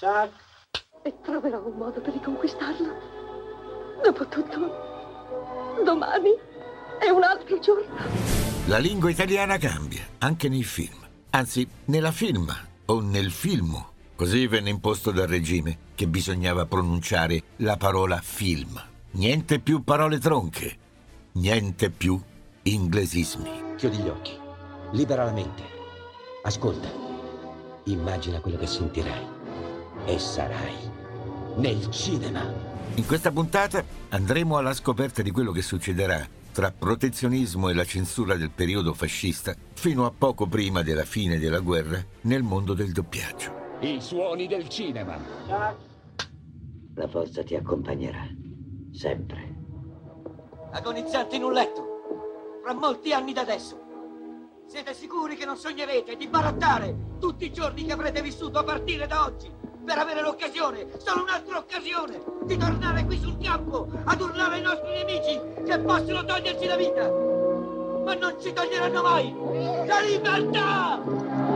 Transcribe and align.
Chuck. 0.00 0.32
E 1.02 1.14
troverò 1.22 1.62
un 1.66 1.76
modo 1.76 2.00
per 2.00 2.14
riconquistarlo. 2.14 2.88
Dopotutto, 4.02 4.58
domani 5.84 6.30
è 6.98 7.10
un 7.10 7.22
altro 7.22 7.58
giorno. 7.58 7.96
La 8.66 8.78
lingua 8.78 9.10
italiana 9.10 9.58
cambia, 9.58 10.02
anche 10.18 10.48
nei 10.48 10.62
film. 10.62 10.96
Anzi, 11.30 11.68
nella 11.86 12.12
film 12.12 12.50
o 12.86 13.00
nel 13.00 13.30
film. 13.30 13.84
Così 14.16 14.46
venne 14.46 14.70
imposto 14.70 15.10
dal 15.10 15.26
regime 15.26 15.76
che 15.94 16.06
bisognava 16.06 16.64
pronunciare 16.64 17.42
la 17.56 17.76
parola 17.76 18.20
film. 18.22 18.82
Niente 19.12 19.58
più 19.58 19.82
parole 19.82 20.18
tronche, 20.18 20.78
niente 21.32 21.90
più 21.90 22.18
inglesismi. 22.62 23.74
Chiudi 23.76 23.96
gli 23.98 24.08
occhi, 24.08 24.38
libera 24.92 25.24
la 25.24 25.32
mente. 25.32 25.62
Ascolta, 26.42 26.88
immagina 27.84 28.40
quello 28.40 28.58
che 28.58 28.66
sentirai 28.66 29.38
e 30.06 30.18
sarai 30.18 30.90
nel 31.56 31.90
cinema. 31.90 32.68
In 32.94 33.06
questa 33.06 33.30
puntata 33.30 33.84
andremo 34.10 34.56
alla 34.56 34.74
scoperta 34.74 35.22
di 35.22 35.30
quello 35.30 35.52
che 35.52 35.62
succederà 35.62 36.26
tra 36.52 36.72
protezionismo 36.72 37.68
e 37.68 37.74
la 37.74 37.84
censura 37.84 38.34
del 38.34 38.50
periodo 38.50 38.92
fascista 38.92 39.54
fino 39.72 40.04
a 40.04 40.12
poco 40.16 40.46
prima 40.46 40.82
della 40.82 41.04
fine 41.04 41.38
della 41.38 41.60
guerra 41.60 42.04
nel 42.22 42.42
mondo 42.42 42.74
del 42.74 42.92
doppiaggio. 42.92 43.78
I 43.80 44.00
suoni 44.00 44.46
del 44.46 44.68
cinema. 44.68 45.16
La 46.94 47.08
forza 47.08 47.42
ti 47.44 47.54
accompagnerà, 47.54 48.26
sempre. 48.92 49.54
Agonizzanti 50.72 51.36
in 51.36 51.44
un 51.44 51.52
letto, 51.52 51.84
fra 52.62 52.74
molti 52.74 53.12
anni 53.12 53.32
da 53.32 53.42
adesso. 53.42 53.78
Siete 54.66 54.92
sicuri 54.92 55.36
che 55.36 55.44
non 55.44 55.56
sognerete 55.56 56.16
di 56.16 56.28
barattare 56.28 57.16
tutti 57.18 57.46
i 57.46 57.52
giorni 57.52 57.84
che 57.84 57.92
avrete 57.92 58.22
vissuto 58.22 58.58
a 58.58 58.64
partire 58.64 59.06
da 59.06 59.24
oggi 59.24 59.59
per 59.84 59.98
avere 59.98 60.22
l'occasione, 60.22 60.86
solo 60.98 61.22
un'altra 61.22 61.58
occasione, 61.58 62.22
di 62.44 62.56
tornare 62.56 63.04
qui 63.04 63.18
sul 63.18 63.38
campo 63.38 63.88
ad 64.04 64.20
urlare 64.20 64.56
ai 64.56 64.62
nostri 64.62 64.90
nemici 64.92 65.40
che 65.64 65.78
possono 65.80 66.24
toglierci 66.24 66.66
la 66.66 66.76
vita, 66.76 67.10
ma 67.10 68.14
non 68.14 68.36
ci 68.40 68.52
toglieranno 68.52 69.02
mai 69.02 69.34
la 69.86 70.00
libertà! 70.00 71.48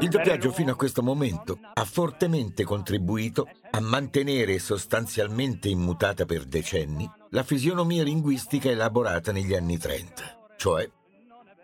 Il 0.00 0.08
doppiaggio 0.08 0.50
fino 0.50 0.72
a 0.72 0.76
questo 0.76 1.02
momento 1.02 1.58
ha 1.74 1.84
fortemente 1.84 2.64
contribuito 2.64 3.46
a 3.70 3.80
mantenere 3.80 4.58
sostanzialmente 4.58 5.68
immutata 5.68 6.24
per 6.24 6.44
decenni 6.44 7.08
la 7.30 7.42
fisionomia 7.42 8.02
linguistica 8.02 8.70
elaborata 8.70 9.30
negli 9.30 9.54
anni 9.54 9.76
30, 9.76 10.54
cioè 10.56 10.90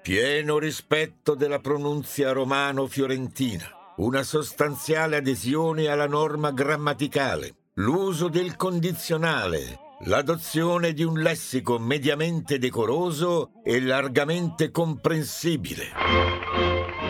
pieno 0.06 0.60
rispetto 0.60 1.34
della 1.34 1.58
pronunzia 1.58 2.30
romano-fiorentina, 2.30 3.68
una 3.96 4.22
sostanziale 4.22 5.16
adesione 5.16 5.88
alla 5.88 6.06
norma 6.06 6.52
grammaticale, 6.52 7.54
l'uso 7.78 8.28
del 8.28 8.54
condizionale, 8.54 9.80
l'adozione 10.04 10.92
di 10.92 11.02
un 11.02 11.18
lessico 11.18 11.80
mediamente 11.80 12.60
decoroso 12.60 13.50
e 13.64 13.80
largamente 13.80 14.70
comprensibile. 14.70 15.86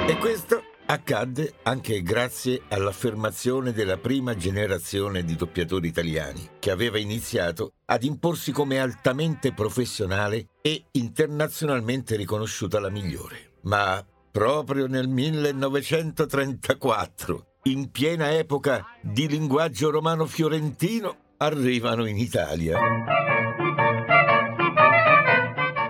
E 0.09 0.17
questo 0.17 0.63
accadde 0.87 1.55
anche 1.63 2.03
grazie 2.03 2.63
all'affermazione 2.69 3.73
della 3.73 3.99
prima 3.99 4.35
generazione 4.37 5.25
di 5.25 5.37
doppiatori 5.37 5.89
italiani, 5.89 6.49
che 6.59 6.71
aveva 6.71 6.99
iniziato 6.99 7.73
ad 7.87 8.05
imporsi 8.05 8.53
come 8.53 8.79
altamente 8.79 9.53
professionale 9.53 10.47
e 10.63 10.85
internazionalmente 10.93 12.15
riconosciuta 12.17 12.81
la 12.81 12.91
migliore. 12.91 13.55
Ma 13.63 14.03
proprio 14.31 14.87
nel 14.87 15.09
1934, 15.09 17.47
in 17.65 17.91
piena 17.91 18.33
epoca 18.33 18.87
di 19.03 19.29
linguaggio 19.29 19.91
romano-fiorentino, 19.91 21.17
arrivano 21.39 22.07
in 22.07 22.17
Italia 22.17 22.79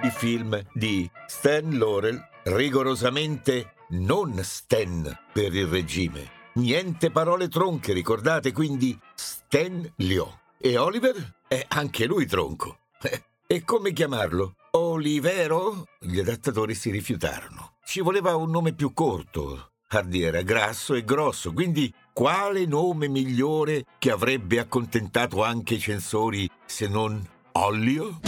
i 0.07 0.11
film 0.11 0.63
di 0.73 1.11
Stan 1.27 1.69
Laurel, 1.77 2.25
rigorosamente 2.45 3.73
non 3.91 4.39
Stan 4.43 5.19
per 5.33 5.55
il 5.55 5.67
regime. 5.67 6.31
Niente 6.55 7.11
parole 7.11 7.49
tronche, 7.49 7.93
ricordate 7.93 8.53
quindi 8.53 8.99
Stan 9.15 9.93
Lio. 9.97 10.41
E 10.59 10.77
Oliver? 10.79 11.35
È 11.47 11.65
anche 11.69 12.07
lui 12.07 12.27
tronco. 12.27 12.79
Eh, 13.03 13.23
E 13.47 13.63
come 13.65 13.93
chiamarlo? 13.93 14.57
Olivero? 14.73 15.87
Gli 16.01 16.19
adattatori 16.19 16.75
si 16.75 16.91
rifiutarono. 16.91 17.75
Ci 17.85 18.01
voleva 18.01 18.35
un 18.35 18.51
nome 18.51 18.73
più 18.73 18.93
corto. 18.93 19.71
Hardy 19.89 20.23
era 20.23 20.43
grasso 20.43 20.95
e 20.95 21.05
grosso, 21.05 21.53
quindi 21.53 21.93
quale 22.13 22.67
nome 22.67 23.07
migliore 23.07 23.85
che 23.99 24.11
avrebbe 24.11 24.59
accontentato 24.59 25.45
anche 25.45 25.75
i 25.75 25.79
censori 25.79 26.51
se 26.65 26.89
non 26.89 27.25
Ollio? 27.53 28.19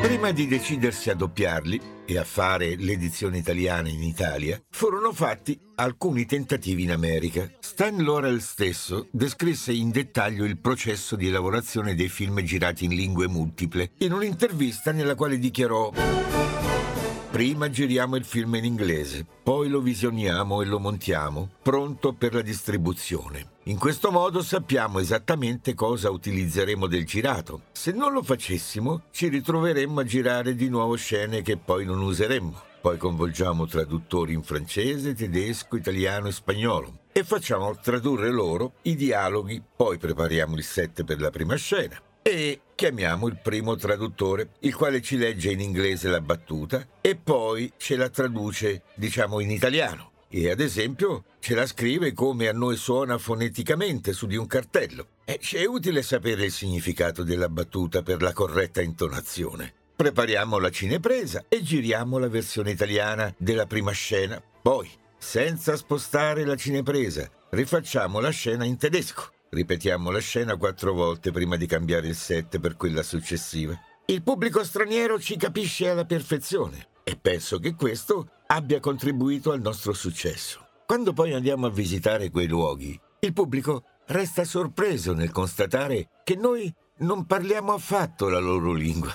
Prima 0.00 0.30
di 0.30 0.46
decidersi 0.46 1.10
a 1.10 1.14
doppiarli 1.14 1.80
e 2.12 2.18
a 2.18 2.24
fare 2.24 2.76
l'edizione 2.76 3.38
italiana 3.38 3.88
in 3.88 4.02
Italia, 4.02 4.60
furono 4.70 5.12
fatti 5.12 5.58
alcuni 5.76 6.26
tentativi 6.26 6.82
in 6.82 6.92
America. 6.92 7.50
Stan 7.60 7.96
Laurel 8.04 8.40
stesso 8.40 9.08
descrisse 9.10 9.72
in 9.72 9.90
dettaglio 9.90 10.44
il 10.44 10.58
processo 10.58 11.16
di 11.16 11.30
lavorazione 11.30 11.94
dei 11.94 12.08
film 12.08 12.42
girati 12.42 12.84
in 12.84 12.94
lingue 12.94 13.28
multiple 13.28 13.92
in 13.98 14.12
un'intervista 14.12 14.92
nella 14.92 15.14
quale 15.14 15.38
dichiarò 15.38 15.90
Prima 17.32 17.70
giriamo 17.70 18.16
il 18.16 18.26
film 18.26 18.56
in 18.56 18.66
inglese, 18.66 19.24
poi 19.42 19.70
lo 19.70 19.80
visioniamo 19.80 20.60
e 20.60 20.66
lo 20.66 20.78
montiamo, 20.78 21.48
pronto 21.62 22.12
per 22.12 22.34
la 22.34 22.42
distribuzione. 22.42 23.52
In 23.64 23.78
questo 23.78 24.10
modo 24.10 24.42
sappiamo 24.42 24.98
esattamente 24.98 25.72
cosa 25.72 26.10
utilizzeremo 26.10 26.86
del 26.86 27.06
girato. 27.06 27.62
Se 27.72 27.90
non 27.90 28.12
lo 28.12 28.22
facessimo, 28.22 29.04
ci 29.12 29.28
ritroveremmo 29.28 30.00
a 30.00 30.04
girare 30.04 30.54
di 30.54 30.68
nuovo 30.68 30.94
scene 30.96 31.40
che 31.40 31.56
poi 31.56 31.86
non 31.86 32.02
useremmo. 32.02 32.60
Poi 32.82 32.98
coinvolgiamo 32.98 33.66
traduttori 33.66 34.34
in 34.34 34.42
francese, 34.42 35.14
tedesco, 35.14 35.76
italiano 35.76 36.28
e 36.28 36.32
spagnolo 36.32 36.98
e 37.12 37.24
facciamo 37.24 37.74
tradurre 37.78 38.30
loro 38.30 38.74
i 38.82 38.94
dialoghi, 38.94 39.62
poi 39.74 39.96
prepariamo 39.96 40.54
il 40.54 40.64
set 40.64 41.02
per 41.02 41.18
la 41.18 41.30
prima 41.30 41.54
scena 41.54 41.98
e 42.22 42.60
chiamiamo 42.74 43.26
il 43.26 43.38
primo 43.42 43.76
traduttore, 43.76 44.50
il 44.60 44.74
quale 44.74 45.02
ci 45.02 45.16
legge 45.16 45.50
in 45.50 45.60
inglese 45.60 46.08
la 46.08 46.20
battuta 46.20 46.86
e 47.00 47.16
poi 47.16 47.72
ce 47.76 47.96
la 47.96 48.08
traduce, 48.08 48.82
diciamo, 48.94 49.40
in 49.40 49.50
italiano. 49.50 50.10
E 50.28 50.50
ad 50.50 50.60
esempio 50.60 51.24
ce 51.40 51.54
la 51.54 51.66
scrive 51.66 52.14
come 52.14 52.48
a 52.48 52.52
noi 52.52 52.76
suona 52.76 53.18
foneticamente 53.18 54.12
su 54.12 54.26
di 54.26 54.36
un 54.36 54.46
cartello. 54.46 55.08
E 55.24 55.38
ci 55.40 55.56
è 55.56 55.66
utile 55.66 56.02
sapere 56.02 56.46
il 56.46 56.52
significato 56.52 57.22
della 57.22 57.48
battuta 57.48 58.02
per 58.02 58.22
la 58.22 58.32
corretta 58.32 58.80
intonazione. 58.80 59.74
Prepariamo 59.94 60.58
la 60.58 60.70
cinepresa 60.70 61.44
e 61.48 61.62
giriamo 61.62 62.18
la 62.18 62.28
versione 62.28 62.70
italiana 62.70 63.32
della 63.36 63.66
prima 63.66 63.92
scena. 63.92 64.42
Poi, 64.62 64.90
senza 65.18 65.76
spostare 65.76 66.44
la 66.44 66.56
cinepresa, 66.56 67.30
rifacciamo 67.50 68.18
la 68.18 68.30
scena 68.30 68.64
in 68.64 68.78
tedesco. 68.78 69.31
Ripetiamo 69.54 70.10
la 70.10 70.18
scena 70.18 70.56
quattro 70.56 70.94
volte 70.94 71.30
prima 71.30 71.56
di 71.56 71.66
cambiare 71.66 72.06
il 72.06 72.14
set 72.14 72.58
per 72.58 72.74
quella 72.74 73.02
successiva. 73.02 73.78
Il 74.06 74.22
pubblico 74.22 74.64
straniero 74.64 75.20
ci 75.20 75.36
capisce 75.36 75.90
alla 75.90 76.06
perfezione 76.06 76.88
e 77.04 77.18
penso 77.20 77.58
che 77.58 77.74
questo 77.74 78.28
abbia 78.46 78.80
contribuito 78.80 79.52
al 79.52 79.60
nostro 79.60 79.92
successo. 79.92 80.66
Quando 80.86 81.12
poi 81.12 81.34
andiamo 81.34 81.66
a 81.66 81.70
visitare 81.70 82.30
quei 82.30 82.48
luoghi, 82.48 82.98
il 83.20 83.34
pubblico 83.34 83.84
resta 84.06 84.44
sorpreso 84.44 85.12
nel 85.12 85.30
constatare 85.30 86.08
che 86.24 86.34
noi 86.34 86.74
non 87.00 87.26
parliamo 87.26 87.74
affatto 87.74 88.30
la 88.30 88.38
loro 88.38 88.72
lingua. 88.72 89.12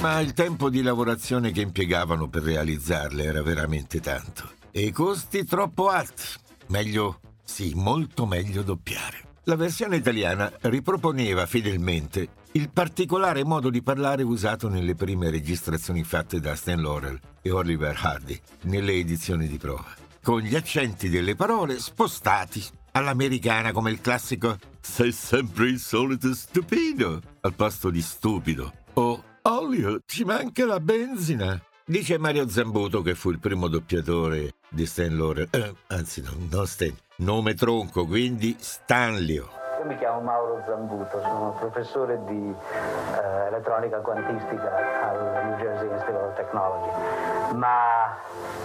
Ma 0.00 0.18
il 0.18 0.32
tempo 0.32 0.70
di 0.70 0.82
lavorazione 0.82 1.52
che 1.52 1.60
impiegavano 1.60 2.28
per 2.28 2.42
realizzarle 2.42 3.22
era 3.22 3.42
veramente 3.42 4.00
tanto. 4.00 4.54
E 4.72 4.86
i 4.86 4.90
costi 4.90 5.44
troppo 5.44 5.88
alti. 5.88 6.24
Meglio, 6.66 7.20
sì, 7.46 7.72
molto 7.74 8.26
meglio 8.26 8.62
doppiare. 8.62 9.22
La 9.44 9.56
versione 9.56 9.96
italiana 9.96 10.52
riproponeva 10.62 11.46
fedelmente 11.46 12.28
il 12.52 12.68
particolare 12.70 13.44
modo 13.44 13.70
di 13.70 13.82
parlare 13.82 14.22
usato 14.22 14.68
nelle 14.68 14.94
prime 14.94 15.30
registrazioni 15.30 16.02
fatte 16.02 16.40
da 16.40 16.56
Stan 16.56 16.82
Laurel 16.82 17.18
e 17.40 17.50
Oliver 17.50 17.96
Hardy 17.98 18.38
nelle 18.62 18.94
edizioni 18.94 19.46
di 19.46 19.56
prova, 19.56 19.94
con 20.22 20.40
gli 20.40 20.56
accenti 20.56 21.08
delle 21.08 21.36
parole 21.36 21.78
spostati 21.78 22.62
all'americana 22.92 23.72
come 23.72 23.90
il 23.90 24.00
classico 24.00 24.58
sei 24.80 25.12
sempre 25.12 25.68
il 25.68 25.78
solito 25.78 26.32
stupido 26.34 27.20
al 27.42 27.54
posto 27.54 27.90
di 27.90 28.00
stupido 28.00 28.72
o 28.94 29.22
olio 29.42 30.00
ci 30.06 30.24
manca 30.24 30.64
la 30.64 30.80
benzina 30.80 31.60
dice 31.84 32.18
Mario 32.18 32.48
Zambuto 32.48 33.02
che 33.02 33.14
fu 33.14 33.30
il 33.30 33.38
primo 33.38 33.68
doppiatore 33.68 34.54
di 34.68 34.86
Stan 34.86 35.16
Laurel 35.16 35.48
eh, 35.50 35.74
anzi 35.88 36.22
no, 36.22 36.30
non 36.50 36.66
Stan 36.66 36.94
nome 37.16 37.54
tronco 37.54 38.06
quindi 38.06 38.56
Stanlio 38.58 39.48
Io 39.78 39.84
mi 39.84 39.96
chiamo 39.98 40.20
Mauro 40.20 40.62
Zambuto, 40.66 41.20
sono 41.20 41.54
professore 41.58 42.18
di 42.24 42.54
eh, 42.54 43.46
elettronica 43.46 43.98
quantistica 44.00 45.08
al 45.08 45.44
New 45.44 45.56
Jersey 45.58 45.88
Institute 45.88 46.24
of 46.24 46.34
Technology, 46.34 47.54
ma 47.54 48.16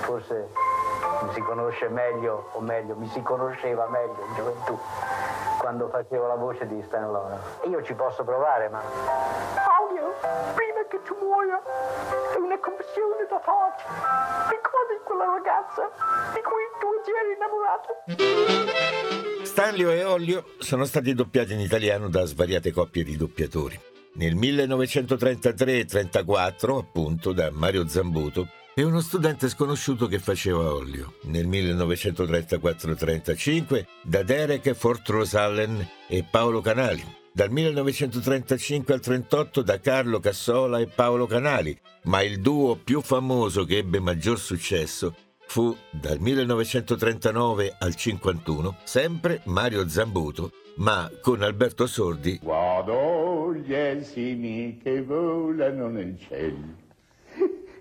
forse 0.01 0.49
mi 1.23 1.33
si 1.33 1.41
conosce 1.41 1.87
meglio, 1.89 2.49
o 2.53 2.59
meglio, 2.61 2.95
mi 2.95 3.07
si 3.07 3.21
conosceva 3.21 3.87
meglio 3.87 4.25
in 4.27 4.35
gioventù 4.35 4.79
quando 5.59 5.89
facevo 5.89 6.27
la 6.27 6.35
voce 6.35 6.65
di 6.67 6.81
Stan 6.87 7.11
Laurel. 7.11 7.39
Io 7.69 7.83
ci 7.83 7.93
posso 7.93 8.23
provare, 8.23 8.69
ma 8.69 8.81
Claudio, 9.53 10.13
prima 10.55 10.81
che 10.89 11.01
tu 11.03 11.15
muoia, 11.21 11.61
è 12.33 12.37
una 12.37 12.57
commissione 12.59 13.27
da 13.29 13.39
farti. 13.39 14.60
Ricordi 14.71 15.03
quella 15.03 15.25
ragazza 15.25 15.91
di 16.33 16.39
cui 16.39 16.63
tu 16.79 16.87
ti 17.03 17.11
eri 17.11 17.35
innamorato? 17.35 17.91
Stanlio 19.43 19.91
e 19.91 20.05
Ollio 20.05 20.53
sono 20.59 20.85
stati 20.85 21.13
doppiati 21.13 21.51
in 21.51 21.59
italiano 21.59 22.07
da 22.07 22.23
svariate 22.23 22.71
coppie 22.71 23.03
di 23.03 23.17
doppiatori. 23.17 23.77
Nel 24.13 24.37
1933-34, 24.37 26.77
appunto, 26.77 27.33
da 27.33 27.51
Mario 27.51 27.85
Zambuto 27.89 28.47
e 28.73 28.83
uno 28.83 29.01
studente 29.01 29.49
sconosciuto 29.49 30.07
che 30.07 30.19
faceva 30.19 30.73
Ollio. 30.73 31.15
Nel 31.23 31.49
1934-35 31.49 33.85
da 34.03 34.23
Derek 34.23 34.71
Fortrosallen 34.71 35.85
e 36.07 36.23
Paolo 36.23 36.61
Canali. 36.61 37.19
Dal 37.33 37.49
1935 37.49 38.93
al 38.93 38.99
38 38.99 39.61
da 39.61 39.79
Carlo 39.79 40.19
Cassola 40.19 40.79
e 40.79 40.87
Paolo 40.87 41.27
Canali, 41.27 41.79
ma 42.03 42.21
il 42.21 42.41
duo 42.41 42.75
più 42.75 42.99
famoso 42.99 43.63
che 43.63 43.77
ebbe 43.77 44.01
maggior 44.01 44.37
successo 44.37 45.15
fu 45.47 45.73
dal 45.89 46.19
1939 46.19 47.77
al 47.79 47.95
51 47.95 48.75
sempre 48.83 49.39
Mario 49.45 49.87
Zambuto, 49.87 50.51
ma 50.75 51.09
con 51.21 51.41
Alberto 51.41 51.85
Sordi 51.87 52.37
Guardo 52.43 53.53
gli 53.53 53.73
esimi 53.73 54.77
che 54.83 55.01
volano 55.01 55.87
nel 55.87 56.19
cielo. 56.19 56.79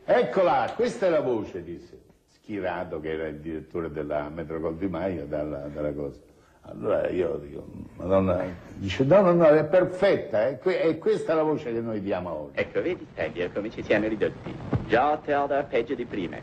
Eccola, 0.05 0.73
questa 0.76 1.06
è 1.06 1.11
la 1.11 1.23
voce, 1.23 1.64
disse. 1.64 1.99
Schirato, 2.35 3.00
che 3.00 3.11
era 3.11 3.26
il 3.26 3.41
direttore 3.41 3.91
della 3.91 4.29
Metro 4.29 4.70
di 4.70 4.87
Maio, 4.87 5.26
dalla, 5.26 5.67
dalla 5.67 5.93
cosa. 5.93 6.30
Allora 6.62 7.09
io 7.09 7.37
dico, 7.37 7.67
Madonna, 7.97 8.45
dice, 8.77 9.03
no, 9.05 9.23
no, 9.23 9.33
no, 9.33 9.47
è 9.47 9.65
perfetta, 9.65 10.47
è, 10.49 10.59
que- 10.59 10.81
è 10.81 10.99
questa 10.99 11.35
la 11.35 11.43
voce 11.43 11.73
che 11.73 11.81
noi 11.81 12.01
diamo 12.01 12.31
oggi. 12.31 12.59
Ecco, 12.61 12.83
vedi, 12.83 13.07
Taglier, 13.15 13.53
come 13.53 13.71
ci 13.71 13.83
siamo 13.83 14.07
ridotti. 14.07 14.55
Già 14.87 15.17
Teodor 15.19 15.65
peggio 15.65 15.95
di 15.95 16.05
prima. 16.05 16.37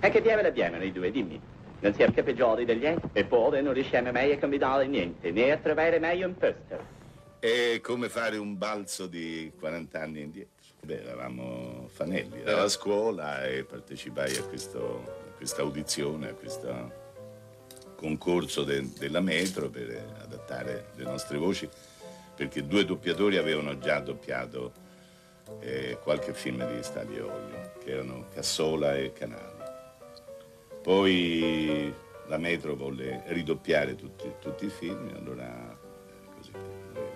E 0.00 0.10
che 0.10 0.20
diavolo 0.22 0.48
abbiamo 0.48 0.76
noi 0.78 0.90
due, 0.90 1.10
dimmi? 1.10 1.40
Non 1.80 1.94
siamo 1.94 2.12
che 2.12 2.22
peggiori 2.22 2.64
degli 2.64 2.86
altri? 2.86 3.08
Eppure 3.12 3.60
non 3.60 3.72
riusciamo 3.72 4.10
mai 4.10 4.32
a 4.32 4.38
combinare 4.38 4.86
niente, 4.86 5.30
né 5.30 5.52
a 5.52 5.56
trovare 5.58 5.98
mai 6.00 6.22
un 6.22 6.34
posto. 6.36 6.98
È 7.38 7.80
come 7.80 8.08
fare 8.08 8.36
un 8.38 8.58
balzo 8.58 9.06
di 9.06 9.52
40 9.58 10.00
anni 10.00 10.20
indietro. 10.22 10.58
Beh, 10.84 11.02
eravamo 11.02 11.86
fanelli, 11.88 12.42
ero 12.42 12.62
a 12.62 12.68
scuola 12.68 13.44
e 13.46 13.64
partecipai 13.64 14.36
a, 14.36 14.42
questo- 14.44 15.04
a 15.28 15.36
questa 15.36 15.62
audizione, 15.62 16.30
a 16.30 16.34
questo 16.34 16.92
concorso 18.00 18.64
de- 18.64 18.88
della 18.98 19.20
metro 19.20 19.68
per 19.68 20.14
adattare 20.22 20.92
le 20.96 21.04
nostre 21.04 21.36
voci, 21.36 21.68
perché 22.34 22.66
due 22.66 22.86
doppiatori 22.86 23.36
avevano 23.36 23.78
già 23.78 24.00
doppiato 24.00 24.72
eh, 25.60 25.98
qualche 26.02 26.32
film 26.32 26.66
di 26.74 26.82
Stadio 26.82 27.26
Olio, 27.26 27.72
che 27.84 27.90
erano 27.90 28.26
Cassola 28.32 28.96
e 28.96 29.12
Canali. 29.12 29.58
Poi 30.82 31.92
la 32.28 32.38
metro 32.38 32.74
volle 32.74 33.22
ridoppiare 33.26 33.96
tutti, 33.96 34.32
tutti 34.40 34.64
i 34.64 34.70
film, 34.70 35.12
allora 35.14 35.70
eh, 35.70 36.34
così 36.34 36.52
eh, 36.54 37.08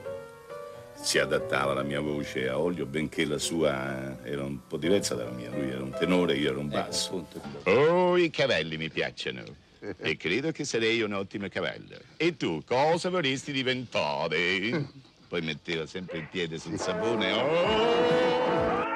si 1.01 1.19
adattava 1.19 1.73
la 1.73 1.83
mia 1.83 2.01
voce 2.01 2.47
a 2.47 2.59
Olio, 2.59 2.85
benché 2.85 3.25
la 3.25 3.39
sua 3.39 4.23
era 4.23 4.43
un 4.45 4.67
po' 4.67 4.77
diversa 4.77 5.15
dalla 5.15 5.31
mia. 5.31 5.49
Lui 5.49 5.71
era 5.71 5.83
un 5.83 5.93
tenore, 5.93 6.37
io 6.37 6.51
ero 6.51 6.61
un 6.61 6.69
basso. 6.69 7.27
Oh, 7.63 8.19
i 8.19 8.29
cavalli 8.29 8.77
mi 8.77 8.91
piacciono. 8.91 9.63
E 9.99 10.17
credo 10.17 10.51
che 10.51 10.65
sarei 10.65 11.03
un 11.03 11.13
ottimo 11.13 11.49
cavallo. 11.49 11.99
E 12.17 12.37
tu, 12.37 12.63
cosa 12.65 13.11
vorresti 13.11 13.53
diventare? 13.53 14.89
Poi 15.29 15.43
metteva 15.43 15.87
sempre 15.87 16.19
il 16.19 16.29
piede 16.29 16.59
sul 16.59 16.79
sapone. 16.79 17.33
Oh! 17.33 18.93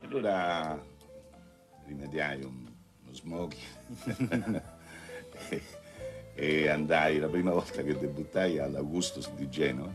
Allora 0.00 0.82
rimediai 1.86 2.42
un, 2.42 2.66
uno 3.04 3.12
smoking 3.12 4.62
e, 5.50 5.62
e 6.34 6.68
andai 6.68 7.18
la 7.18 7.28
prima 7.28 7.52
volta 7.52 7.82
che 7.82 7.96
debuttai 7.98 8.58
all'Augustus 8.58 9.30
di 9.32 9.48
Genova 9.50 9.92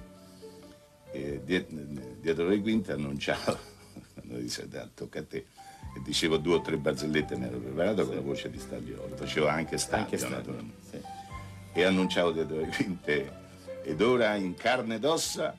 e 1.11 1.41
die- 1.43 1.65
dietro 2.19 2.47
le 2.47 2.59
quinte 2.59 2.91
annunciavo, 2.91 3.57
disse 4.23 4.67
"Dai, 4.67 4.89
tocca 4.93 5.19
a 5.19 5.23
te, 5.23 5.45
e 5.95 6.01
dicevo 6.01 6.37
due 6.37 6.55
o 6.55 6.61
tre 6.61 6.77
barzellette, 6.77 7.35
mi 7.35 7.45
ero 7.45 7.57
preparato 7.57 8.05
con 8.05 8.15
la 8.15 8.21
voce 8.21 8.49
di 8.49 8.57
Stagliolo, 8.57 9.15
facevo 9.15 9.47
anche 9.47 9.77
Staglio 9.77 10.29
naturalmente. 10.29 11.01
E 11.73 11.83
annunciavo 11.83 12.33
quinte, 12.75 13.31
ed 13.83 14.01
ora 14.01 14.35
in 14.35 14.55
carne 14.55 14.95
ed 14.95 15.05
ossa, 15.05 15.55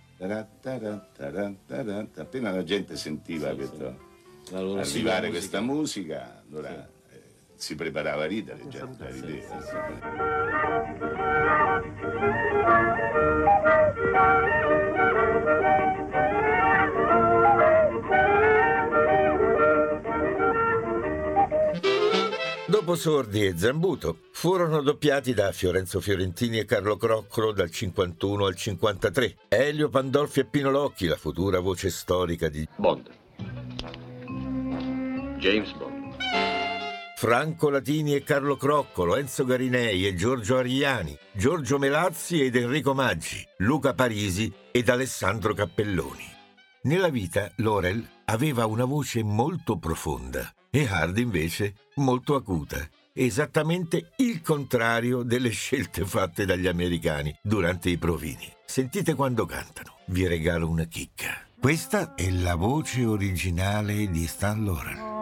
appena 2.17 2.51
la 2.53 2.65
gente 2.65 2.97
sentiva 2.97 3.55
questo, 3.55 4.13
arrivare 4.53 5.31
questa 5.31 5.61
musica, 5.61 6.43
allora 6.49 6.89
eh, 7.11 7.21
si 7.57 7.75
preparava 7.75 8.25
a 8.25 8.27
ridere 8.27 8.67
già, 8.69 8.89
già 8.97 9.09
rideva. 9.09 9.63
Dopo 22.85 22.99
Sordi 22.99 23.47
e 23.47 23.57
Zambuto 23.57 24.19
furono 24.33 24.83
doppiati 24.83 25.33
da 25.33 25.53
Fiorenzo 25.53 26.03
Fiorentini 26.03 26.59
e 26.59 26.67
Carlo 26.67 26.99
Croccolo 26.99 27.51
dal 27.51 27.71
51 27.71 28.45
al 28.45 28.55
53, 28.55 29.37
Elio 29.49 29.89
Pandolfi 29.89 30.41
e 30.41 30.45
Pino 30.45 30.71
Locchi, 30.71 31.07
la 31.07 31.17
futura 31.17 31.61
voce 31.61 31.89
storica 31.89 32.51
di 32.51 32.69
Bond. 32.77 33.09
James 35.39 35.73
Bond. 35.79 36.15
Franco 37.17 37.71
Latini 37.71 38.17
e 38.17 38.23
Carlo 38.23 38.57
Croccolo, 38.57 39.17
Enzo 39.17 39.47
Garinei 39.47 40.07
e 40.07 40.15
Giorgio 40.15 40.59
Ariani, 40.59 41.17
Giorgio 41.33 41.79
Melazzi 41.79 42.45
ed 42.45 42.55
Enrico 42.55 42.93
Maggi, 42.93 43.43
Luca 43.61 43.95
Parisi 43.95 44.53
ed 44.71 44.91
Alessandro 44.91 45.55
Cappelloni. 45.55 46.31
Nella 46.83 47.09
vita 47.09 47.51
Laurel 47.57 48.07
aveva 48.27 48.67
una 48.67 48.85
voce 48.85 49.23
molto 49.23 49.79
profonda 49.79 50.53
e 50.75 50.89
Hardy 50.91 51.23
invece 51.23 51.75
molto 51.97 52.35
acuta, 52.35 52.79
esattamente 53.13 54.11
il 54.17 54.43
contrario 54.43 55.23
delle 55.23 55.51
scelte 55.51 56.05
fatte 56.05 56.45
dagli 56.45 56.67
americani 56.67 57.33
durante 57.41 57.91
i 57.91 57.97
provini. 57.97 58.53
Sentite 58.65 59.15
quando 59.15 59.47
cantano, 59.47 59.99
vi 60.07 60.27
regalo 60.27 60.69
una 60.69 60.87
chicca. 60.87 61.47
Questa 61.61 62.17
è 62.17 62.29
la 62.29 62.57
voce 62.57 63.05
originale 63.05 64.11
di 64.11 64.27
Stan 64.27 64.61
moon 64.61 65.15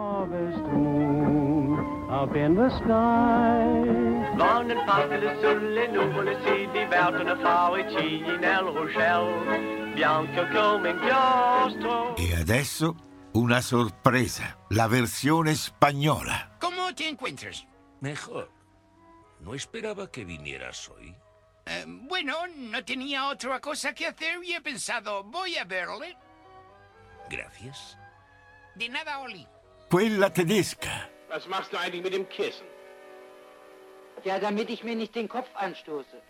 up 2.09 2.35
in 2.35 2.55
the 2.55 2.69
sky. 2.77 4.35
Morgon 4.35 4.83
fattade 4.87 5.37
sulle 5.39 5.87
nuvole 5.87 6.35
si 6.45 6.67
divertono 6.71 7.31
a 7.31 7.37
fare 7.37 7.89
cigli 7.91 8.31
nel 8.39 8.63
ruscello, 8.73 9.93
bianco 9.93 10.47
come 10.51 10.89
inchiostro. 10.89 12.15
E 12.15 12.35
adesso 12.39 12.95
una 13.33 13.61
sorpresa, 13.61 14.57
la 14.69 14.87
versione 14.87 15.55
spagnola. 15.55 16.57
¿Cómo 16.59 16.93
te 16.93 17.07
encuentras? 17.07 17.65
Mejor. 17.99 18.51
No 19.39 19.53
esperaba 19.53 20.09
que 20.11 20.23
vinieras 20.23 20.89
hoy. 20.89 21.15
Eh, 21.65 21.85
bueno, 21.87 22.35
no 22.55 22.83
tenía 22.83 23.27
otra 23.27 23.59
cosa 23.59 23.93
que 23.93 24.07
hacer 24.07 24.43
y 24.43 24.53
he 24.53 24.61
pensado, 24.61 25.23
voy 25.23 25.57
a 25.57 25.65
verle. 25.65 26.17
Gracias. 27.29 27.97
De 28.75 28.89
nada, 28.89 29.19
Oli. 29.19 29.47
Quella 29.89 30.31
tedesca. 30.31 31.09
Was 31.29 31.47
machst 31.47 31.71
du 31.71 31.77
eigentlich 31.77 32.03
mit 32.03 32.13
dem 32.13 32.27
Kissen? 32.29 32.67
Ja, 34.23 34.39
damit 34.39 34.69
ich 34.69 34.83
mir 34.83 34.95
nicht 34.95 35.15
den 35.15 35.27
Kopf 35.27 35.49
anstoße. 35.55 36.21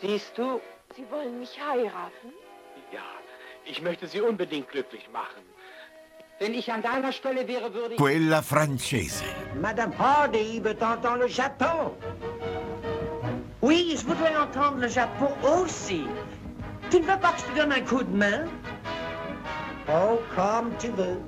Siehst 0.00 0.36
du, 0.36 0.60
Sie 0.94 1.04
wollen 1.10 1.38
mich 1.38 1.58
heiraten? 1.60 2.32
Quella 7.96 8.42
francese. 8.42 9.24
Madame 9.60 9.92
Hardy 9.98 10.60
veut 10.60 10.76
entendre 10.82 11.22
le 11.22 11.28
Japon. 11.28 11.94
Oui, 13.62 13.96
je 13.98 14.04
voudrais 14.06 14.36
entendre 14.36 14.78
le 14.80 14.88
Japon 14.88 15.30
aussi. 15.42 16.04
Tu 16.90 17.00
ne 17.00 17.06
veux 17.06 17.18
pas 17.18 17.32
que 17.32 17.40
je 17.40 17.44
te 17.46 17.56
donne 17.56 17.72
un 17.72 17.80
coup 17.80 18.02
de 18.02 18.16
main 18.16 18.44
Oh, 19.88 20.20
comme 20.34 20.70
tu 20.78 20.88
veux. 20.90 21.20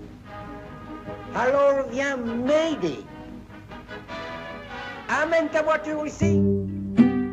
Alors 1.34 1.86
viens 1.90 2.16
m'aider. 2.16 3.04
Amène 5.08 5.48
ta 5.48 5.62
voiture 5.62 6.06
ici. 6.06 6.40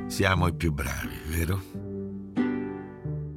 Siamo 0.08 0.48
i 0.48 0.54
più 0.54 0.72
bravi, 0.72 1.20
vero? 1.26 1.60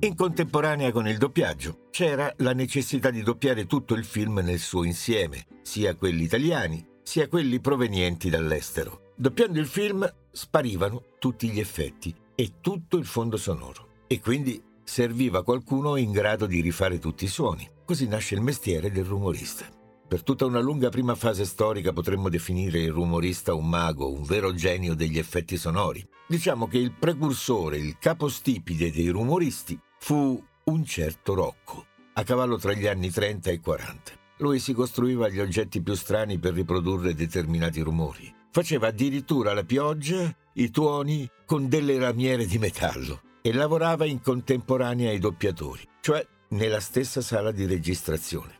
In 0.00 0.14
contemporanea 0.14 0.92
con 0.92 1.08
il 1.08 1.18
doppiaggio 1.18 1.88
c'era 1.90 2.32
la 2.36 2.52
necessità 2.52 3.10
di 3.10 3.22
doppiare 3.22 3.66
tutto 3.66 3.94
il 3.94 4.04
film 4.04 4.38
nel 4.38 4.60
suo 4.60 4.84
insieme, 4.84 5.44
sia 5.62 5.96
quelli 5.96 6.22
italiani 6.22 6.86
sia 7.02 7.26
quelli 7.26 7.58
provenienti 7.58 8.30
dall'estero. 8.30 9.14
Doppiando 9.16 9.58
il 9.58 9.66
film 9.66 10.08
sparivano 10.30 11.16
tutti 11.18 11.48
gli 11.48 11.58
effetti 11.58 12.14
e 12.34 12.60
tutto 12.60 12.96
il 12.96 13.06
fondo 13.06 13.36
sonoro 13.36 14.04
e 14.06 14.20
quindi 14.20 14.62
serviva 14.84 15.42
qualcuno 15.42 15.96
in 15.96 16.12
grado 16.12 16.46
di 16.46 16.60
rifare 16.60 17.00
tutti 17.00 17.24
i 17.24 17.28
suoni. 17.28 17.68
Così 17.84 18.06
nasce 18.06 18.36
il 18.36 18.42
mestiere 18.42 18.92
del 18.92 19.04
rumorista. 19.04 19.66
Per 20.06 20.22
tutta 20.22 20.44
una 20.46 20.60
lunga 20.60 20.90
prima 20.90 21.16
fase 21.16 21.44
storica 21.44 21.92
potremmo 21.92 22.28
definire 22.28 22.78
il 22.78 22.92
rumorista 22.92 23.52
un 23.52 23.68
mago, 23.68 24.12
un 24.12 24.22
vero 24.22 24.54
genio 24.54 24.94
degli 24.94 25.18
effetti 25.18 25.56
sonori. 25.56 26.06
Diciamo 26.28 26.68
che 26.68 26.78
il 26.78 26.92
precursore, 26.92 27.78
il 27.78 27.96
capostipite 27.98 28.92
dei 28.92 29.08
rumoristi 29.08 29.78
fu 29.98 30.42
un 30.64 30.84
certo 30.84 31.34
Rocco, 31.34 31.86
a 32.14 32.22
cavallo 32.22 32.56
tra 32.56 32.72
gli 32.72 32.86
anni 32.86 33.10
30 33.10 33.50
e 33.50 33.60
40. 33.60 34.12
Lui 34.38 34.58
si 34.58 34.72
costruiva 34.72 35.28
gli 35.28 35.40
oggetti 35.40 35.82
più 35.82 35.94
strani 35.94 36.38
per 36.38 36.54
riprodurre 36.54 37.14
determinati 37.14 37.80
rumori. 37.80 38.32
Faceva 38.50 38.88
addirittura 38.88 39.52
la 39.52 39.64
pioggia, 39.64 40.34
i 40.54 40.70
tuoni 40.70 41.28
con 41.44 41.68
delle 41.68 41.98
lamiere 41.98 42.46
di 42.46 42.58
metallo 42.58 43.20
e 43.42 43.52
lavorava 43.52 44.04
in 44.04 44.20
contemporanea 44.20 45.10
ai 45.10 45.18
doppiatori, 45.18 45.86
cioè 46.00 46.26
nella 46.50 46.80
stessa 46.80 47.20
sala 47.20 47.50
di 47.50 47.66
registrazione. 47.66 48.56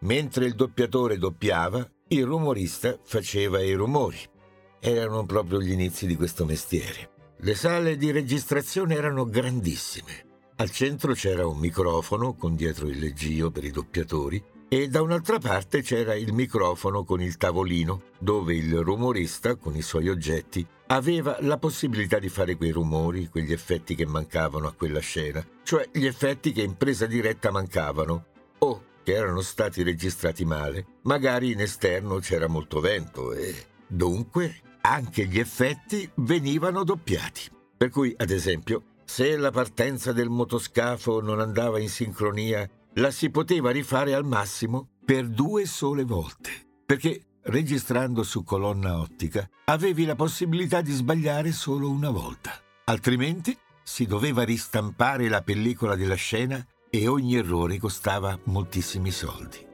Mentre 0.00 0.46
il 0.46 0.54
doppiatore 0.54 1.18
doppiava, 1.18 1.86
il 2.08 2.24
rumorista 2.24 2.98
faceva 3.02 3.60
i 3.60 3.72
rumori. 3.72 4.18
Erano 4.80 5.26
proprio 5.26 5.60
gli 5.60 5.72
inizi 5.72 6.06
di 6.06 6.14
questo 6.14 6.44
mestiere. 6.44 7.10
Le 7.38 7.54
sale 7.54 7.96
di 7.96 8.10
registrazione 8.10 8.94
erano 8.94 9.24
grandissime. 9.26 10.27
Al 10.60 10.72
centro 10.72 11.12
c'era 11.12 11.46
un 11.46 11.56
microfono 11.56 12.34
con 12.34 12.56
dietro 12.56 12.88
il 12.88 12.98
leggio 12.98 13.52
per 13.52 13.62
i 13.62 13.70
doppiatori 13.70 14.42
e 14.66 14.88
da 14.88 15.02
un'altra 15.02 15.38
parte 15.38 15.82
c'era 15.82 16.16
il 16.16 16.32
microfono 16.32 17.04
con 17.04 17.22
il 17.22 17.36
tavolino 17.36 18.02
dove 18.18 18.56
il 18.56 18.76
rumorista 18.80 19.54
con 19.54 19.76
i 19.76 19.82
suoi 19.82 20.08
oggetti 20.08 20.66
aveva 20.88 21.36
la 21.42 21.58
possibilità 21.58 22.18
di 22.18 22.28
fare 22.28 22.56
quei 22.56 22.72
rumori, 22.72 23.28
quegli 23.28 23.52
effetti 23.52 23.94
che 23.94 24.04
mancavano 24.04 24.66
a 24.66 24.72
quella 24.72 24.98
scena, 24.98 25.46
cioè 25.62 25.88
gli 25.92 26.06
effetti 26.06 26.50
che 26.50 26.62
in 26.62 26.76
presa 26.76 27.06
diretta 27.06 27.52
mancavano 27.52 28.24
o 28.58 28.84
che 29.04 29.14
erano 29.14 29.42
stati 29.42 29.84
registrati 29.84 30.44
male, 30.44 30.86
magari 31.02 31.52
in 31.52 31.60
esterno 31.60 32.18
c'era 32.18 32.48
molto 32.48 32.80
vento 32.80 33.32
e 33.32 33.54
dunque 33.86 34.56
anche 34.80 35.24
gli 35.26 35.38
effetti 35.38 36.10
venivano 36.16 36.82
doppiati. 36.82 37.42
Per 37.76 37.90
cui, 37.90 38.12
ad 38.16 38.30
esempio, 38.30 38.82
se 39.08 39.36
la 39.38 39.50
partenza 39.50 40.12
del 40.12 40.28
motoscafo 40.28 41.22
non 41.22 41.40
andava 41.40 41.80
in 41.80 41.88
sincronia, 41.88 42.68
la 42.96 43.10
si 43.10 43.30
poteva 43.30 43.70
rifare 43.70 44.12
al 44.12 44.24
massimo 44.24 44.90
per 45.02 45.26
due 45.26 45.64
sole 45.64 46.04
volte, 46.04 46.50
perché 46.84 47.22
registrando 47.44 48.22
su 48.22 48.44
colonna 48.44 48.98
ottica 48.98 49.48
avevi 49.64 50.04
la 50.04 50.14
possibilità 50.14 50.82
di 50.82 50.92
sbagliare 50.92 51.52
solo 51.52 51.88
una 51.88 52.10
volta. 52.10 52.52
Altrimenti 52.84 53.56
si 53.82 54.04
doveva 54.04 54.42
ristampare 54.42 55.28
la 55.28 55.40
pellicola 55.40 55.96
della 55.96 56.14
scena 56.14 56.64
e 56.90 57.08
ogni 57.08 57.34
errore 57.34 57.78
costava 57.78 58.38
moltissimi 58.44 59.10
soldi. 59.10 59.66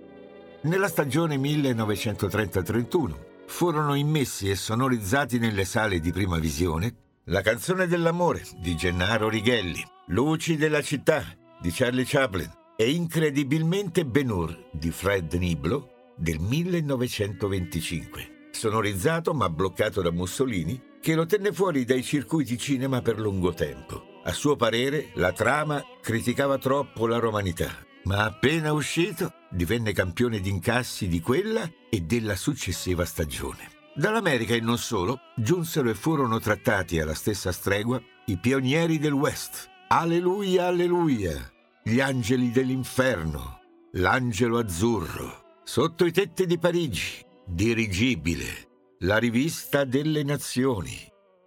Nella 0.62 0.88
stagione 0.88 1.37
1930-31 1.37 3.14
furono 3.47 3.95
immessi 3.95 4.49
e 4.49 4.55
sonorizzati 4.55 5.38
nelle 5.38 5.64
sale 5.64 5.99
di 5.99 6.12
prima 6.12 6.38
visione 6.38 7.03
la 7.26 7.40
canzone 7.40 7.87
dell'amore 7.87 8.45
di 8.59 8.76
Gennaro 8.76 9.31
Righelli, 9.31 9.83
Luci 10.09 10.57
della 10.57 10.83
città 10.83 11.25
di 11.59 11.71
Charlie 11.71 12.04
Chaplin 12.04 12.50
e 12.76 12.90
incredibilmente 12.90 14.04
Ben-Hur 14.04 14.69
di 14.73 14.90
Fred 14.90 15.33
Niblo 15.35 16.12
del 16.16 16.38
1925, 16.38 18.49
sonorizzato 18.50 19.33
ma 19.33 19.49
bloccato 19.49 20.02
da 20.02 20.11
Mussolini 20.11 20.93
che 21.00 21.14
lo 21.14 21.25
tenne 21.25 21.52
fuori 21.52 21.85
dai 21.85 22.02
circuiti 22.02 22.59
cinema 22.59 23.00
per 23.00 23.19
lungo 23.19 23.54
tempo. 23.54 24.21
A 24.25 24.33
suo 24.33 24.57
parere 24.57 25.11
la 25.14 25.33
trama 25.33 25.83
criticava 26.02 26.59
troppo 26.59 27.07
la 27.07 27.19
romanità, 27.19 27.71
ma 28.04 28.25
appena 28.25 28.73
uscito 28.73 29.33
divenne 29.50 29.93
campione 29.93 30.40
di 30.40 30.50
incassi 30.50 31.09
di 31.09 31.21
quella 31.21 31.66
e 31.88 32.00
della 32.00 32.37
successiva 32.37 33.07
stagione. 33.07 33.74
Dall'America 33.97 34.55
e 34.55 34.61
non 34.61 34.77
solo 34.77 35.21
giunsero 35.37 35.89
e 35.89 35.95
furono 35.95 36.41
trattati 36.41 36.99
alla 36.99 37.15
stessa 37.15 37.53
stregua 37.53 38.03
i 38.27 38.39
pionieri 38.39 38.99
del 38.99 39.13
West. 39.13 39.71
Alleluia, 39.89 40.67
alleluia! 40.67 41.53
Gli 41.83 42.01
angeli 42.01 42.51
dell'inferno, 42.51 43.61
l'angelo 43.93 44.59
azzurro, 44.59 45.61
sotto 45.63 46.07
i 46.07 46.13
tetti 46.13 46.47
di 46.47 46.59
Parigi, 46.59 47.25
dirigibile, 47.47 48.97
la 49.01 49.19
rivista 49.19 49.85
delle 49.85 50.25
nazioni. 50.25 50.97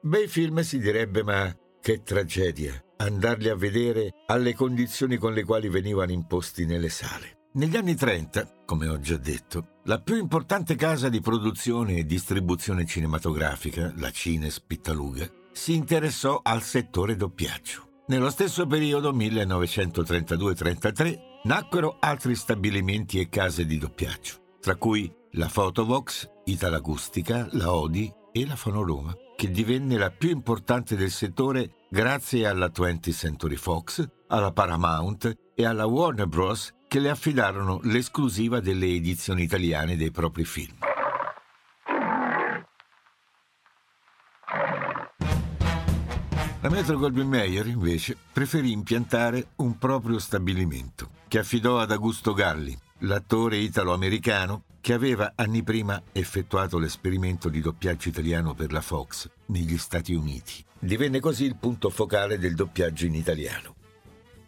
Bei 0.01 0.27
film 0.27 0.61
si 0.61 0.79
direbbe, 0.79 1.23
ma 1.23 1.53
che 1.81 2.03
tragedia 2.03 2.81
andarli 2.97 3.49
a 3.49 3.55
vedere 3.55 4.11
alle 4.27 4.53
condizioni 4.53 5.17
con 5.17 5.33
le 5.33 5.43
quali 5.43 5.67
venivano 5.67 6.11
imposti 6.11 6.65
nelle 6.65 6.89
sale. 6.89 7.49
Negli 7.53 7.75
anni 7.75 7.95
30, 7.95 8.63
come 8.65 8.87
ho 8.87 8.99
già 8.99 9.17
detto, 9.17 9.76
la 9.87 9.99
più 9.99 10.17
importante 10.17 10.75
casa 10.75 11.07
di 11.07 11.21
produzione 11.21 11.95
e 11.95 12.05
distribuzione 12.05 12.85
cinematografica, 12.85 13.93
la 13.95 14.11
Cines 14.11 14.59
Pittaluga, 14.59 15.25
si 15.53 15.75
interessò 15.75 16.41
al 16.43 16.61
settore 16.61 17.15
doppiaggio. 17.15 18.01
Nello 18.07 18.29
stesso 18.29 18.67
periodo, 18.67 19.13
1932-33, 19.13 21.19
nacquero 21.43 21.95
altri 22.01 22.35
stabilimenti 22.35 23.21
e 23.21 23.29
case 23.29 23.65
di 23.65 23.77
doppiaggio, 23.77 24.57
tra 24.59 24.75
cui 24.75 25.09
la 25.31 25.49
Photovox, 25.51 26.29
Italacustica, 26.43 27.47
la 27.51 27.73
Odi 27.73 28.13
e 28.33 28.45
la 28.45 28.57
Fonoroma, 28.57 29.15
che 29.37 29.49
divenne 29.49 29.97
la 29.97 30.11
più 30.11 30.31
importante 30.31 30.97
del 30.97 31.11
settore 31.11 31.85
grazie 31.89 32.45
alla 32.45 32.67
20th 32.67 33.13
Century 33.13 33.55
Fox, 33.55 34.05
alla 34.27 34.51
Paramount 34.51 35.33
e 35.55 35.65
alla 35.65 35.85
Warner 35.85 36.27
Bros 36.27 36.75
che 36.87 36.99
le 36.99 37.09
affidarono 37.09 37.79
l'esclusiva 37.83 38.59
delle 38.59 38.87
edizioni 38.87 39.43
italiane 39.43 39.97
dei 39.97 40.11
propri 40.11 40.45
film. 40.45 40.77
La 46.61 46.69
Metro 46.69 46.97
Goldwyn 46.97 47.29
Mayer, 47.29 47.67
invece, 47.67 48.17
preferì 48.33 48.71
impiantare 48.71 49.51
un 49.57 49.77
proprio 49.77 50.19
stabilimento, 50.19 51.11
che 51.27 51.39
affidò 51.39 51.79
ad 51.79 51.91
Augusto 51.91 52.33
Galli, 52.33 52.77
l'attore 52.99 53.57
italo-americano 53.57 54.63
che 54.81 54.93
aveva 54.93 55.33
anni 55.35 55.63
prima 55.63 56.01
effettuato 56.11 56.77
l'esperimento 56.77 57.47
di 57.49 57.61
doppiaggio 57.61 58.09
italiano 58.09 58.53
per 58.53 58.71
la 58.71 58.81
Fox 58.81 59.29
negli 59.47 59.77
Stati 59.77 60.13
Uniti. 60.13 60.63
Divenne 60.79 61.19
così 61.19 61.45
il 61.45 61.55
punto 61.57 61.89
focale 61.89 62.37
del 62.37 62.55
doppiaggio 62.55 63.05
in 63.05 63.15
italiano. 63.15 63.76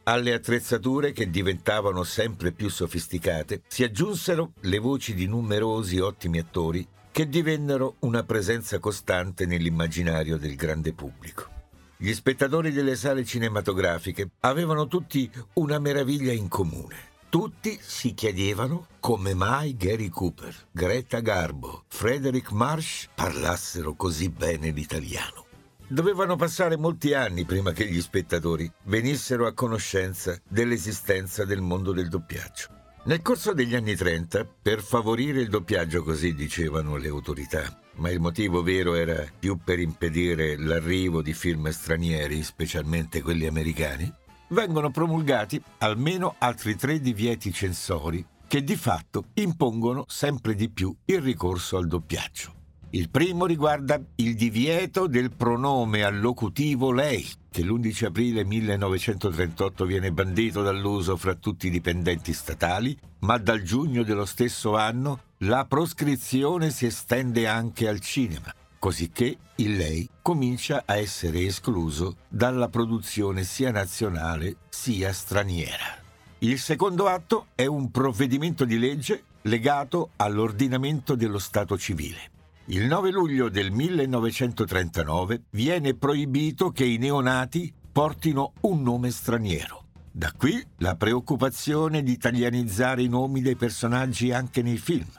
Alle 0.10 0.34
attrezzature, 0.34 1.12
che 1.12 1.30
diventavano 1.30 2.04
sempre 2.04 2.52
più 2.52 2.68
sofisticate, 2.68 3.62
si 3.68 3.84
aggiunsero 3.84 4.54
le 4.62 4.80
voci 4.80 5.14
di 5.14 5.28
numerosi 5.28 6.00
ottimi 6.00 6.40
attori 6.40 6.88
che 7.12 7.30
divennero 7.30 7.98
una 8.00 8.24
presenza 8.24 8.80
costante 8.80 9.46
nell'immaginario 9.46 10.38
del 10.38 10.56
grande 10.56 10.94
pubblico. 10.94 11.48
Gli 11.96 12.12
spettatori 12.12 12.72
delle 12.72 12.96
sale 12.96 13.24
cinematografiche 13.24 14.32
avevano 14.40 14.88
tutti 14.88 15.30
una 15.54 15.78
meraviglia 15.78 16.32
in 16.32 16.48
comune. 16.48 16.96
Tutti 17.30 17.78
si 17.80 18.16
chiedevano 18.16 18.88
come 19.00 19.36
mai 19.36 19.78
Gary 19.78 20.10
Cooper, 20.10 20.56
Greta 20.72 21.20
Garbo, 21.20 21.84
Frederick 21.88 22.50
Marsh 22.50 23.10
parlassero 23.14 23.94
così 23.94 24.30
bene 24.30 24.72
l'italiano. 24.72 25.49
Dovevano 25.92 26.36
passare 26.36 26.78
molti 26.78 27.16
anni 27.16 27.46
prima 27.46 27.72
che 27.72 27.90
gli 27.90 28.00
spettatori 28.00 28.72
venissero 28.84 29.48
a 29.48 29.54
conoscenza 29.54 30.40
dell'esistenza 30.48 31.46
del 31.46 31.62
mondo 31.62 31.94
del 31.94 32.10
doppiaggio. 32.10 32.68
Nel 33.06 33.24
corso 33.24 33.54
degli 33.54 33.74
anni 33.74 33.96
30, 33.96 34.46
per 34.62 34.84
favorire 34.84 35.42
il 35.42 35.50
doppiaggio, 35.50 36.04
così 36.04 36.36
dicevano 36.36 36.98
le 36.98 37.08
autorità, 37.08 37.80
ma 37.96 38.12
il 38.12 38.20
motivo 38.20 38.62
vero 38.62 38.94
era 38.94 39.26
più 39.40 39.58
per 39.64 39.80
impedire 39.80 40.58
l'arrivo 40.58 41.24
di 41.24 41.34
film 41.34 41.68
stranieri, 41.72 42.44
specialmente 42.44 43.24
quelli 43.24 43.48
americani, 43.48 44.14
vengono 44.50 44.92
promulgati 44.92 45.60
almeno 45.80 46.36
altri 46.38 46.76
tre 46.76 47.00
divieti 47.00 47.52
censori 47.52 48.24
che 48.48 48.64
di 48.64 48.76
fatto 48.76 49.26
impongono 49.36 50.06
sempre 50.08 50.54
di 50.54 50.70
più 50.70 50.96
il 51.06 51.20
ricorso 51.20 51.78
al 51.78 51.88
doppiaggio. 51.88 52.59
Il 52.92 53.12
primo 53.12 53.46
riguarda 53.46 54.02
il 54.16 54.36
divieto 54.36 55.06
del 55.06 55.32
pronome 55.32 56.02
allocutivo 56.02 56.92
lei, 56.92 57.24
che 57.52 57.62
l'11 57.62 58.06
aprile 58.06 58.44
1938 58.44 59.86
viene 59.86 60.12
bandito 60.12 60.64
dall'uso 60.64 61.16
fra 61.16 61.36
tutti 61.36 61.68
i 61.68 61.70
dipendenti 61.70 62.34
statali, 62.34 62.98
ma 63.20 63.38
dal 63.38 63.62
giugno 63.62 64.02
dello 64.02 64.26
stesso 64.26 64.76
anno 64.76 65.22
la 65.40 65.66
proscrizione 65.66 66.72
si 66.72 66.88
estende 66.88 67.46
anche 67.46 67.88
al 67.88 68.00
cinema. 68.00 68.52
cosicché 68.80 69.38
il 69.56 69.76
lei 69.76 70.10
comincia 70.22 70.84
a 70.86 70.96
essere 70.96 71.42
escluso 71.42 72.16
dalla 72.30 72.70
produzione 72.70 73.44
sia 73.44 73.72
nazionale 73.72 74.56
sia 74.70 75.12
straniera. 75.12 75.98
Il 76.40 76.58
secondo 76.58 77.08
atto 77.08 77.48
è 77.56 77.66
un 77.66 77.92
provvedimento 77.92 78.64
di 78.64 78.80
legge 78.80 79.24
legato 79.44 80.12
all'ordinamento 80.16 81.16
dello 81.16 81.40
Stato 81.40 81.78
civile. 81.78 82.38
Il 82.72 82.86
9 82.86 83.10
luglio 83.10 83.50
del 83.50 83.72
1939 83.72 85.46
viene 85.50 85.96
proibito 85.96 86.70
che 86.70 86.86
i 86.86 86.98
neonati 86.98 87.74
portino 87.92 88.54
un 88.62 88.84
nome 88.84 89.10
straniero. 89.10 89.86
Da 90.12 90.32
qui 90.38 90.64
la 90.78 90.96
preoccupazione 90.96 92.04
di 92.04 92.12
italianizzare 92.12 93.02
i 93.02 93.08
nomi 93.08 93.42
dei 93.42 93.56
personaggi 93.56 94.32
anche 94.32 94.62
nei 94.62 94.78
film. 94.78 95.10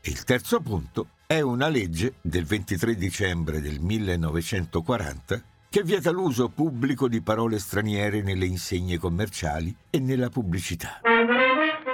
Il 0.00 0.24
terzo 0.24 0.60
punto 0.60 1.08
è 1.26 1.42
una 1.42 1.68
legge 1.68 2.14
del 2.22 2.46
23 2.46 2.94
dicembre 2.94 3.60
del 3.60 3.80
1940 3.80 5.42
che 5.68 5.82
vieta 5.82 6.10
l'uso 6.10 6.48
pubblico 6.48 7.06
di 7.06 7.20
parole 7.20 7.58
straniere 7.58 8.22
nelle 8.22 8.46
insegne 8.46 8.96
commerciali 8.96 9.76
e 9.90 9.98
nella 9.98 10.30
pubblicità. 10.30 11.02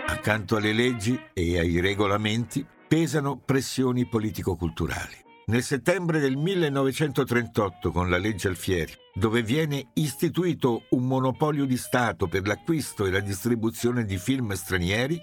Accanto 0.06 0.54
alle 0.54 0.72
leggi 0.72 1.20
e 1.32 1.58
ai 1.58 1.80
regolamenti 1.80 2.64
pesano 2.90 3.38
pressioni 3.38 4.04
politico-culturali. 4.04 5.14
Nel 5.46 5.62
settembre 5.62 6.18
del 6.18 6.36
1938, 6.36 7.92
con 7.92 8.10
la 8.10 8.18
legge 8.18 8.48
Alfieri, 8.48 8.92
dove 9.14 9.44
viene 9.44 9.90
istituito 9.92 10.86
un 10.90 11.06
monopolio 11.06 11.66
di 11.66 11.76
Stato 11.76 12.26
per 12.26 12.48
l'acquisto 12.48 13.06
e 13.06 13.12
la 13.12 13.20
distribuzione 13.20 14.04
di 14.04 14.18
film 14.18 14.54
stranieri, 14.54 15.22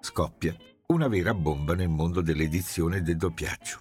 scoppia 0.00 0.56
una 0.86 1.06
vera 1.08 1.34
bomba 1.34 1.74
nel 1.74 1.90
mondo 1.90 2.22
dell'edizione 2.22 2.96
e 2.96 3.02
del 3.02 3.18
doppiaggio. 3.18 3.80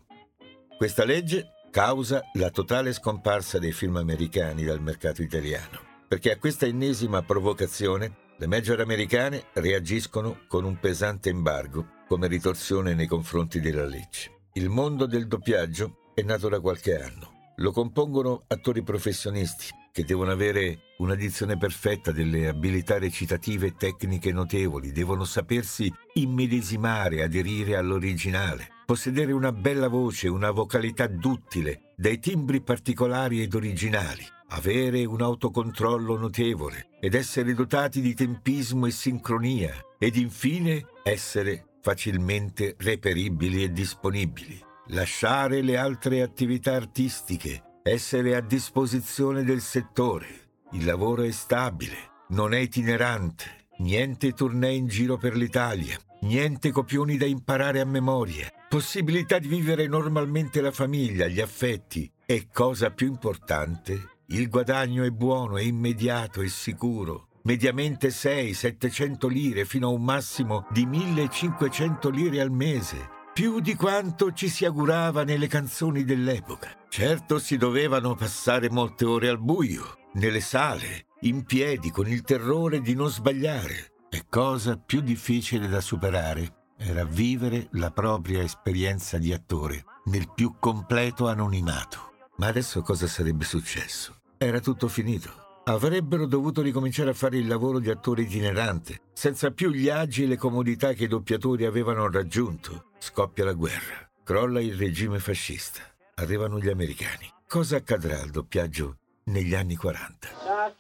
Questa 0.76 1.06
legge 1.06 1.52
causa 1.72 2.22
la 2.34 2.50
totale 2.50 2.92
scomparsa 2.92 3.60
dei 3.60 3.72
film 3.72 3.96
americani 3.96 4.66
dal 4.66 4.82
mercato 4.82 5.22
italiano, 5.22 5.80
perché 6.06 6.34
a 6.34 6.38
questa 6.38 6.66
ennesima 6.66 7.22
provocazione 7.22 8.14
le 8.38 8.48
major 8.48 8.82
americane 8.82 9.46
reagiscono 9.54 10.40
con 10.50 10.66
un 10.66 10.78
pesante 10.82 11.30
embargo 11.30 11.95
come 12.08 12.28
ritorsione 12.28 12.94
nei 12.94 13.08
confronti 13.08 13.60
della 13.60 13.86
legge. 13.86 14.50
Il 14.54 14.70
mondo 14.70 15.06
del 15.06 15.28
doppiaggio 15.28 16.12
è 16.14 16.22
nato 16.22 16.48
da 16.48 16.60
qualche 16.60 17.02
anno. 17.02 17.34
Lo 17.58 17.72
compongono 17.72 18.44
attori 18.48 18.84
professionisti 18.84 19.68
che 19.96 20.04
devono 20.04 20.32
avere 20.32 20.80
una 20.98 21.16
dizione 21.16 21.58
perfetta 21.58 22.12
delle 22.12 22.50
abilità 22.50 23.00
recitative 23.00 23.68
e 23.68 23.76
tecniche 23.78 24.34
notevoli, 24.34 24.92
devono 24.92 25.24
sapersi 25.24 25.90
immedesimare, 26.16 27.24
aderire 27.24 27.78
all'originale, 27.78 28.68
possedere 28.86 29.32
una 29.32 29.54
bella 29.54 29.88
voce, 29.88 30.28
una 30.28 30.52
vocalità 30.52 31.08
duttile, 31.08 31.94
dai 31.96 32.20
timbri 32.20 32.62
particolari 32.62 33.42
ed 33.42 33.54
originali, 33.54 34.26
avere 34.50 35.06
un 35.06 35.22
autocontrollo 35.22 36.18
notevole 36.18 36.90
ed 37.00 37.14
essere 37.14 37.54
dotati 37.54 38.02
di 38.02 38.14
tempismo 38.14 38.88
e 38.88 38.92
sincronia 38.92 39.74
ed 39.98 40.18
infine 40.18 40.86
essere 41.04 41.75
facilmente 41.86 42.74
reperibili 42.80 43.62
e 43.62 43.72
disponibili. 43.72 44.60
Lasciare 44.88 45.62
le 45.62 45.77
altre 45.77 46.24
attività 46.24 46.74
artistiche, 46.74 47.62
essere 47.84 48.36
a 48.36 48.42
disposizione 48.42 49.44
del 49.44 49.62
settore. 49.62 50.25
Il 50.72 50.84
lavoro 50.84 51.22
è 51.22 51.30
stabile, 51.30 52.24
non 52.30 52.56
è 52.56 52.58
itinerante, 52.58 53.68
niente 53.77 54.32
tournée 54.32 54.74
in 54.74 54.88
giro 54.88 55.18
per 55.18 55.36
l'Italia, 55.36 55.96
niente 56.22 56.72
copioni 56.72 57.18
da 57.18 57.27
imparare 57.27 57.82
a 57.82 57.86
memoria, 57.86 58.51
possibilità 58.68 59.38
di 59.38 59.48
vivere 59.48 59.86
normalmente 59.86 60.62
la 60.62 60.72
famiglia, 60.72 61.27
gli 61.27 61.39
affetti 61.39 62.12
e, 62.25 62.48
cosa 62.51 62.89
più 62.89 63.06
importante, 63.06 64.22
il 64.30 64.50
guadagno 64.50 65.04
è 65.04 65.12
buono, 65.12 65.58
è 65.58 65.62
immediato, 65.62 66.42
è 66.42 66.48
sicuro 66.48 67.27
mediamente 67.46 68.10
600-700 68.10 69.30
lire 69.30 69.66
fino 69.66 69.88
a 69.88 69.92
un 69.92 70.04
massimo 70.04 70.68
di 70.70 70.86
1500 70.86 72.10
lire 72.10 72.42
al 72.42 72.52
mese, 72.52 73.10
più 73.34 73.60
di 73.60 73.75
quanto 73.75 74.34
ci 74.34 74.50
si 74.50 74.66
augurava 74.66 75.24
nelle 75.24 75.48
canzoni 75.48 76.03
dell'epoca. 76.03 76.72
Certo 76.90 77.40
si 77.40 77.58
dovevano 77.58 78.16
passare 78.16 78.70
molte 78.70 79.05
ore 79.05 79.29
al 79.29 79.40
buio, 79.40 79.98
nelle 80.14 80.40
sale, 80.40 81.08
in 81.22 81.44
piedi, 81.44 81.92
con 81.92 82.08
il 82.08 82.22
terrore 82.22 82.81
di 82.81 82.94
non 82.94 83.10
sbagliare. 83.10 83.92
E 84.10 84.25
cosa 84.29 84.77
più 84.77 85.01
difficile 85.01 85.68
da 85.68 85.81
superare 85.81 86.64
era 86.77 87.03
vivere 87.03 87.68
la 87.72 87.92
propria 87.92 88.42
esperienza 88.42 89.18
di 89.18 89.34
attore 89.34 89.84
nel 90.05 90.31
più 90.34 90.55
completo 90.60 91.27
anonimato. 91.27 92.14
Ma 92.38 92.48
adesso 92.48 92.81
cosa 92.81 93.08
sarebbe 93.08 93.46
successo? 93.46 94.16
Era 94.38 94.60
tutto 94.60 94.88
finito 94.88 95.45
avrebbero 95.68 96.28
dovuto 96.28 96.62
ricominciare 96.62 97.10
a 97.10 97.14
fare 97.14 97.38
il 97.38 97.48
lavoro 97.48 97.80
di 97.80 97.90
attore 97.90 98.22
itinerante, 98.22 99.01
senza 99.14 99.51
più 99.51 99.72
gli 99.72 99.90
agi 99.90 100.24
e 100.24 100.28
le 100.28 100.38
comodità 100.38 100.94
che 100.94 101.06
i 101.06 101.08
doppiatori 101.08 101.66
avevano 101.66 102.10
raggiunto. 102.10 102.92
Scoppia 103.00 103.46
la 103.46 103.54
guerra, 103.54 104.10
crolla 104.24 104.60
il 104.60 104.75
regime 104.75 105.20
fascista, 105.20 105.82
arrivano 106.16 106.60
gli 106.60 106.70
americani. 106.70 107.32
Cosa 107.48 107.78
accadrà 107.78 108.22
al 108.22 108.30
doppiaggio 108.30 108.98
negli 109.25 109.56
anni 109.56 109.75
40? 109.75 110.74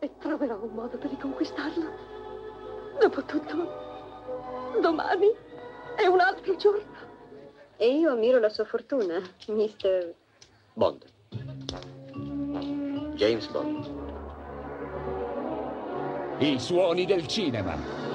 E 0.00 0.10
troverò 0.18 0.62
un 0.62 0.74
modo 0.74 0.98
per 0.98 1.10
riconquistarlo. 1.10 2.08
Dopotutto, 3.00 4.78
domani 4.80 5.28
è 5.96 6.06
un 6.06 6.20
altro 6.20 6.56
giorno. 6.56 7.08
E 7.76 7.96
io 7.96 8.10
ammiro 8.10 8.38
la 8.38 8.50
sua 8.50 8.66
fortuna, 8.66 9.22
mister... 9.48 10.14
Bond. 10.74 11.04
James 13.14 13.46
Bond. 13.48 13.99
I 16.42 16.58
suoni 16.58 17.04
del 17.04 17.28
cinema. 17.28 18.09